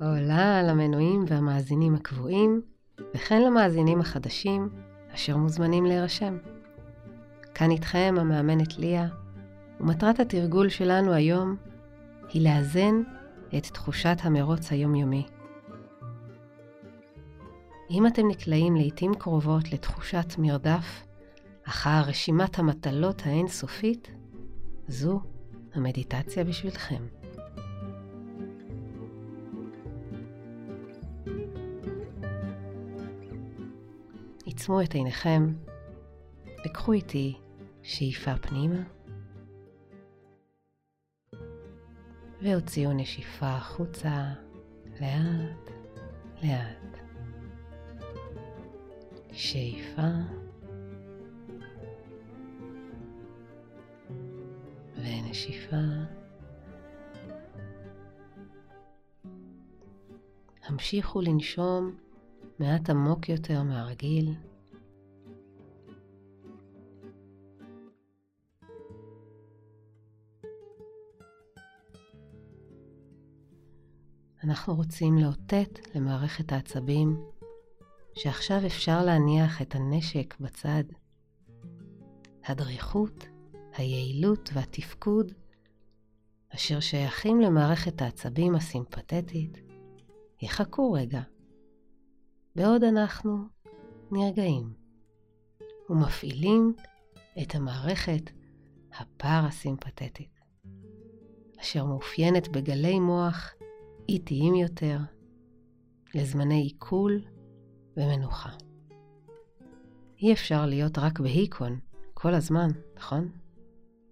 [0.00, 2.60] עולה למנויים והמאזינים הקבועים,
[3.14, 4.68] וכן למאזינים החדשים
[5.14, 6.38] אשר מוזמנים להירשם.
[7.54, 9.08] כאן איתכם המאמנת ליה,
[9.80, 11.56] ומטרת התרגול שלנו היום
[12.32, 13.02] היא לאזן
[13.56, 15.26] את תחושת המרוץ היומיומי.
[17.90, 21.06] אם אתם נקלעים לעתים קרובות לתחושת מרדף
[21.64, 24.17] אחר רשימת המטלות האינסופית,
[24.88, 25.20] זו
[25.74, 27.06] המדיטציה בשבילכם.
[34.46, 35.54] עצמו את עיניכם
[36.66, 37.38] וקחו איתי
[37.82, 38.82] שאיפה פנימה
[42.42, 44.32] והוציאו נשיפה החוצה
[45.00, 45.70] לאט
[46.42, 46.98] לאט.
[49.32, 50.02] שאיפה
[55.38, 55.76] ונשיפה.
[60.66, 61.96] המשיכו לנשום
[62.58, 64.34] מעט עמוק יותר מהרגיל.
[74.44, 77.22] אנחנו רוצים לאותת למערכת העצבים
[78.14, 80.84] שעכשיו אפשר להניח את הנשק בצד.
[82.44, 83.28] הדריכות,
[83.78, 85.32] היעילות והתפקוד,
[86.54, 89.58] אשר שייכים למערכת העצבים הסימפתטית,
[90.42, 91.20] יחכו רגע,
[92.56, 93.38] בעוד אנחנו
[94.10, 94.72] נרגעים
[95.90, 96.74] ומפעילים
[97.42, 98.30] את המערכת
[98.98, 100.40] הפרסימפתטית,
[101.60, 103.54] אשר מאופיינת בגלי מוח
[104.08, 104.98] איטיים יותר,
[106.14, 107.24] לזמני עיכול
[107.96, 108.50] ומנוחה.
[110.22, 111.78] אי אפשר להיות רק בהיקון
[112.14, 113.28] כל הזמן, נכון?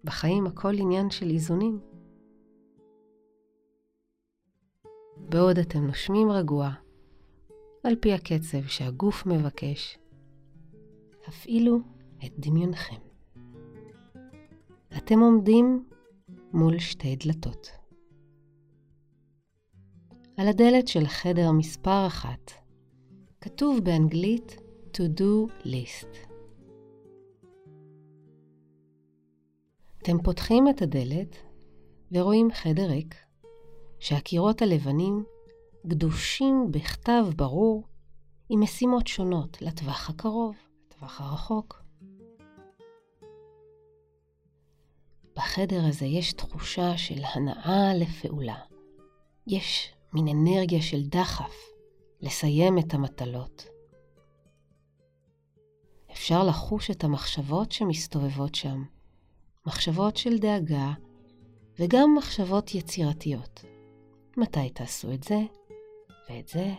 [0.06, 1.80] בחיים הכל עניין של איזונים.
[5.16, 6.70] בעוד אתם נושמים רגוע,
[7.84, 9.98] על פי הקצב שהגוף מבקש,
[11.26, 11.78] הפעילו
[12.24, 13.00] את דמיונכם.
[14.96, 15.88] אתם עומדים
[16.52, 17.70] מול שתי דלתות.
[20.36, 22.52] על הדלת של חדר מספר אחת
[23.40, 24.56] כתוב באנגלית
[24.92, 26.25] to do list.
[30.06, 31.36] אתם פותחים את הדלת
[32.12, 33.14] ורואים חדר ריק,
[34.00, 35.24] שהקירות הלבנים
[35.86, 37.84] גדושים בכתב ברור
[38.48, 40.56] עם משימות שונות לטווח הקרוב,
[40.86, 41.82] לטווח הרחוק.
[45.36, 48.58] בחדר הזה יש תחושה של הנאה לפעולה.
[49.46, 51.54] יש מין אנרגיה של דחף
[52.20, 53.66] לסיים את המטלות.
[56.12, 58.84] אפשר לחוש את המחשבות שמסתובבות שם,
[59.66, 60.92] מחשבות של דאגה
[61.78, 63.64] וגם מחשבות יצירתיות.
[64.36, 65.40] מתי תעשו את זה
[66.30, 66.72] ואת זה,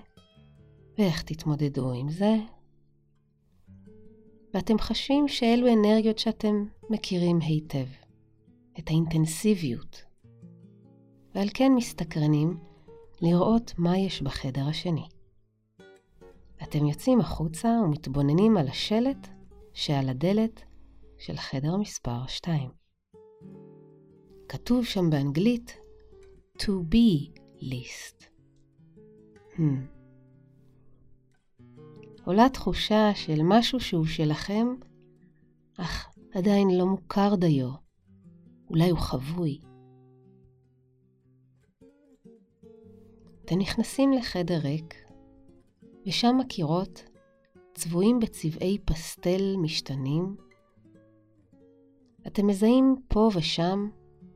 [0.98, 2.36] ואיך תתמודדו עם זה.
[4.54, 7.86] ואתם חשים שאלו אנרגיות שאתם מכירים היטב,
[8.80, 10.04] את האינטנסיביות,
[11.36, 12.58] ועל כן מסתקרנים
[13.22, 15.08] לראות מה יש בחדר השני.
[16.64, 19.28] אתם יוצאים החוצה ומתבוננים על השלט
[19.74, 20.67] שעל הדלת
[21.18, 22.70] של חדר מספר 2.
[24.50, 25.78] כתוב שם באנגלית
[26.58, 28.24] to be list.
[29.56, 29.62] Hmm.
[32.26, 34.68] עולה תחושה של משהו שהוא שלכם,
[35.78, 37.70] אך עדיין לא מוכר דיו.
[38.70, 39.60] אולי הוא חבוי.
[43.46, 44.96] אתם נכנסים לחדר ריק,
[46.08, 47.04] ושם הקירות
[47.74, 50.47] צבועים בצבעי פסטל משתנים.
[52.28, 53.90] אתם מזהים פה ושם,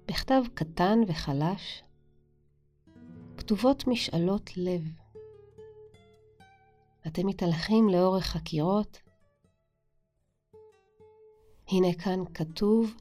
[0.07, 1.84] בכתב קטן וחלש,
[3.38, 4.81] כתובות משאלות לב.
[7.07, 8.97] אתם מתהלכים לאורך הקירות.
[11.68, 12.96] הנה כאן כתוב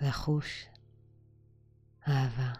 [0.00, 0.66] לחוש
[2.08, 2.52] אהבה.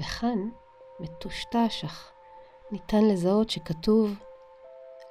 [0.00, 0.48] וכאן,
[1.00, 2.12] מטושטש אך
[2.70, 4.25] ניתן לזהות שכתוב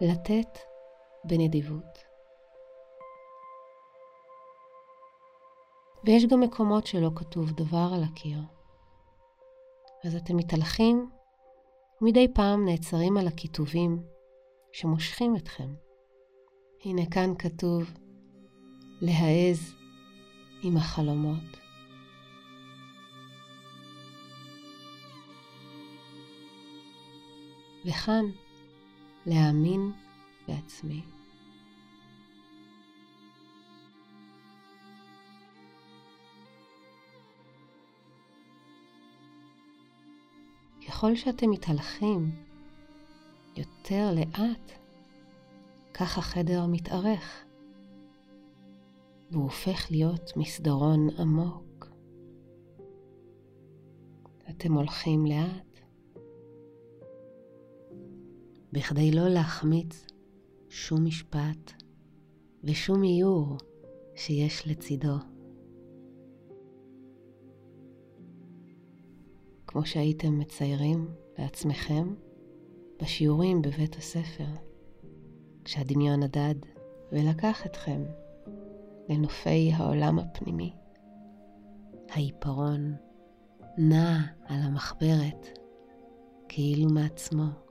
[0.02, 0.60] לתת
[1.24, 2.04] בנדיבות.
[6.04, 8.40] ויש גם מקומות שלא כתוב דבר על הקיר.
[10.04, 11.10] אז אתם מתהלכים,
[12.02, 14.04] ומדי פעם נעצרים על הכיתובים
[14.72, 15.74] שמושכים אתכם.
[16.86, 17.94] הנה כאן כתוב
[19.02, 19.74] להעז
[20.64, 21.58] עם החלומות.
[27.86, 28.26] וכאן
[29.26, 29.92] להאמין
[30.48, 31.02] בעצמי.
[40.88, 42.32] ככל שאתם מתהלכים
[43.58, 44.72] יותר לאט,
[45.94, 47.46] כך החדר מתארך,
[49.32, 51.86] והוא הופך להיות מסדרון עמוק.
[54.50, 55.65] אתם הולכים לאט,
[58.76, 60.08] בכדי לא להחמיץ
[60.70, 61.72] שום משפט
[62.64, 63.58] ושום איור
[64.16, 65.16] שיש לצידו.
[69.68, 71.08] כמו שהייתם מציירים
[71.38, 72.14] לעצמכם
[73.02, 74.48] בשיעורים בבית הספר,
[75.64, 76.56] כשהדמיון נדד
[77.12, 78.04] ולקח אתכם
[79.10, 80.74] לנופי העולם הפנימי.
[82.10, 82.96] העיפרון
[83.78, 85.60] נע על המחברת
[86.50, 87.65] כאילו מעצמו,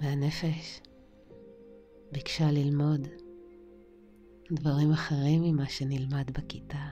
[0.00, 0.80] והנפש
[2.12, 3.08] ביקשה ללמוד
[4.52, 6.88] דברים אחרים ממה שנלמד בכיתה.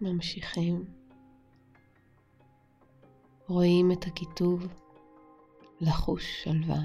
[0.00, 0.84] ממשיכים.
[3.48, 4.66] רואים את הכיתוב
[5.80, 6.80] לחוש שלווה.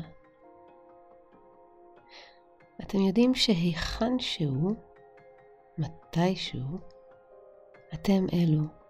[2.82, 4.76] אתם יודעים שהיכן שהוא,
[5.78, 6.78] מתישהו,
[7.94, 8.81] אתם אלו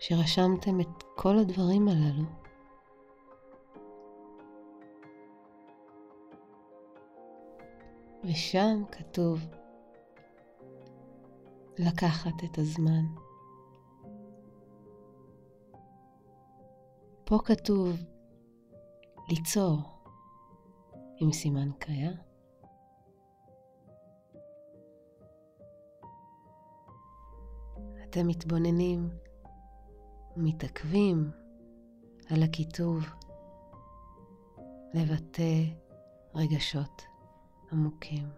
[0.00, 2.24] שרשמתם את כל הדברים הללו.
[8.24, 9.40] ושם כתוב
[11.78, 13.04] לקחת את הזמן.
[17.24, 17.96] פה כתוב
[19.28, 19.78] ליצור
[21.16, 22.12] עם סימן קריאה.
[28.04, 29.08] אתם מתבוננים
[30.38, 31.30] ומתעכבים
[32.30, 33.04] על הכיתוב
[34.94, 35.64] לבטא
[36.34, 37.02] רגשות
[37.72, 38.28] עמוקים.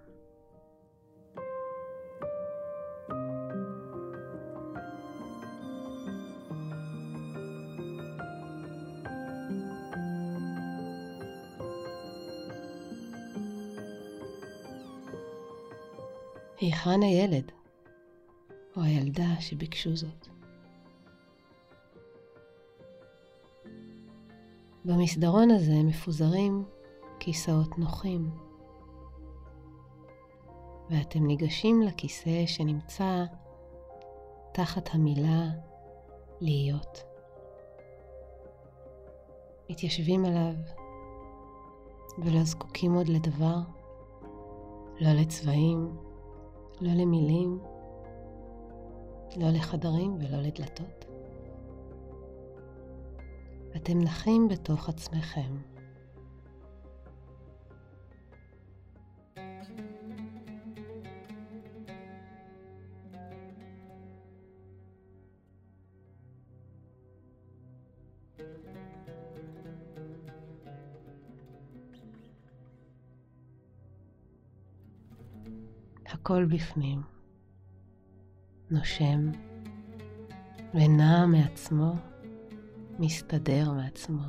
[16.61, 17.53] היכן הילד
[18.77, 20.30] או הילדה שביקשו זאת?
[24.91, 26.65] במסדרון הזה מפוזרים
[27.21, 28.31] כיסאות נוחים,
[30.91, 33.25] ואתם ניגשים לכיסא שנמצא
[34.53, 35.45] תחת המילה
[36.41, 37.03] להיות.
[39.71, 40.55] מתיישבים עליו
[42.19, 43.59] ולא זקוקים עוד לדבר,
[45.01, 45.97] לא לצבעים,
[46.81, 47.59] לא למילים,
[49.37, 51.00] לא לחדרים ולא לדלתות.
[53.83, 55.57] אתם נחים בתוך עצמכם.
[76.07, 77.03] הכל בפנים.
[78.71, 79.31] נושם
[80.75, 81.93] ונע מעצמו,
[83.01, 84.23] מסתדר מעצמו.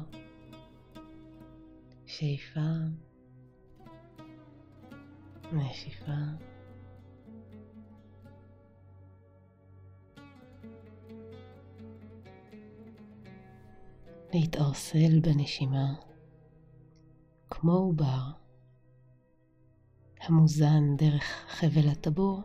[2.05, 2.59] שאיפה,
[5.53, 6.11] נשיפה.
[14.33, 15.93] להתערסל בנשימה,
[17.49, 18.31] כמו עובר.
[20.21, 22.41] המוזן דרך חבל הטבור,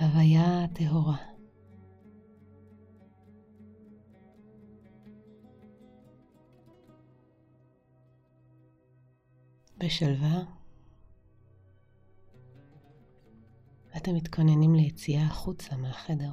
[0.00, 1.35] הוויה טהורה.
[9.78, 10.42] בשלווה
[13.96, 16.32] אתם מתכוננים ליציאה החוצה מהחדר.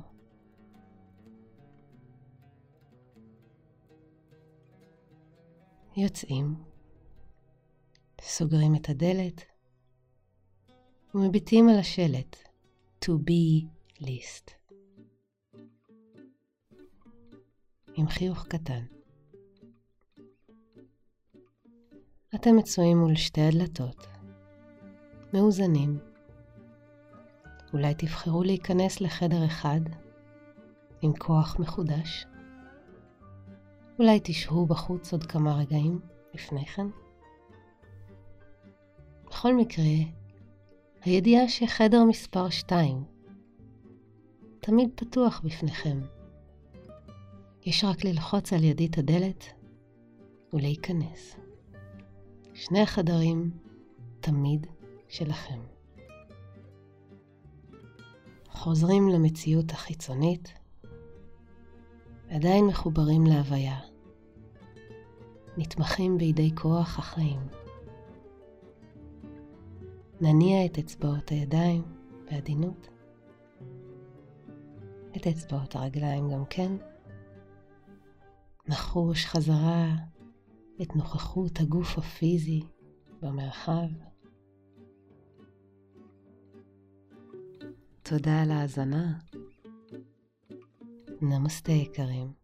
[5.98, 6.56] יוצאים,
[8.22, 9.42] סוגרים את הדלת
[11.16, 12.38] ומביטים על השלט
[13.06, 13.66] to be
[14.02, 14.52] list.
[17.96, 18.93] עם חיוך קטן.
[22.36, 24.08] אתם מצויים מול שתי הדלתות,
[25.34, 26.00] מאוזנים.
[27.74, 29.80] אולי תבחרו להיכנס לחדר אחד
[31.02, 32.25] עם כוח מחודש.
[34.00, 36.00] אולי תשהו בחוץ עוד כמה רגעים
[36.34, 36.88] לפני כן.
[39.25, 39.86] בכל מקרה,
[41.04, 43.04] הידיעה שחדר מספר 2
[44.60, 46.02] תמיד פתוח בפניכם.
[47.66, 49.44] יש רק ללחוץ על ידית הדלת
[50.54, 51.43] ולהיכנס.
[52.65, 53.51] שני החדרים
[54.20, 54.67] תמיד
[55.08, 55.60] שלכם.
[58.50, 60.53] חוזרים למציאות החיצונית,
[62.29, 63.79] עדיין מחוברים להוויה,
[65.58, 67.39] נתמכים בידי כוח החיים.
[70.22, 71.82] נניע את אצבעות הידיים
[72.32, 72.88] בעדינות,
[75.17, 76.72] את אצבעות הרגליים גם כן.
[78.67, 80.12] נחוש חזרה
[80.82, 82.62] את נוכחות הגוף הפיזי
[83.22, 83.88] במרחב.
[88.03, 89.20] תודה על ההאזנה.
[91.22, 92.43] נמסטה יקרים.